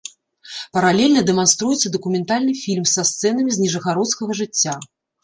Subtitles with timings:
[0.77, 4.75] Паралельна дэманструецца дакументальны фільм са сцэнамі з ніжагародскага жыцця.